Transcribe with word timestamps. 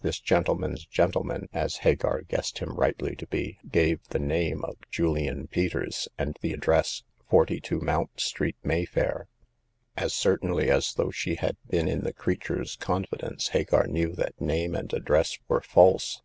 This" 0.00 0.20
gentleman's 0.20 0.86
gentleman 0.86 1.50
"—as 1.62 1.76
Hagar 1.84 2.22
guessed 2.22 2.60
him 2.60 2.72
rightly 2.74 3.14
to 3.16 3.26
be— 3.26 3.58
gave 3.70 4.00
the 4.08 4.18
name 4.18 4.64
of 4.64 4.78
Julian 4.90 5.48
Peters, 5.48 6.08
and 6.16 6.34
the 6.40 6.54
address 6.54 7.02
42, 7.28 7.80
Mount 7.80 8.18
Street, 8.18 8.56
Mayfair. 8.64 9.28
As 9.94 10.14
certainly 10.14 10.70
as 10.70 10.94
though 10.94 11.10
she 11.10 11.34
had 11.34 11.58
been 11.68 11.88
in 11.88 12.04
the 12.04 12.14
creature's 12.14 12.76
confidence, 12.76 13.48
Hagar 13.48 13.86
knew 13.86 14.14
that 14.14 14.40
name 14.40 14.74
and 14.74 14.90
address 14.94 15.38
were 15.46 15.60
false. 15.60 16.22